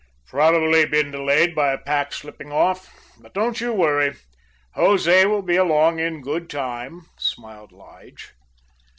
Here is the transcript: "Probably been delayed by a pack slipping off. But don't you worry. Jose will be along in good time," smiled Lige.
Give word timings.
"Probably 0.25 0.87
been 0.87 1.11
delayed 1.11 1.53
by 1.53 1.71
a 1.73 1.77
pack 1.77 2.11
slipping 2.11 2.51
off. 2.51 2.91
But 3.19 3.35
don't 3.35 3.61
you 3.61 3.71
worry. 3.71 4.15
Jose 4.73 5.27
will 5.27 5.43
be 5.43 5.57
along 5.57 5.99
in 5.99 6.21
good 6.23 6.49
time," 6.49 7.03
smiled 7.19 7.71
Lige. 7.71 8.31